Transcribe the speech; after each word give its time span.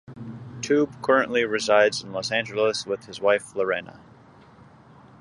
Toub 0.63 0.99
currently 1.03 1.45
resides 1.45 2.01
in 2.01 2.11
Los 2.11 2.31
Angeles, 2.31 2.87
with 2.87 3.05
his 3.05 3.21
wife, 3.21 3.55
Lorena. 3.55 3.99